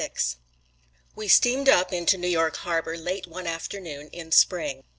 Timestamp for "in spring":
4.07-4.83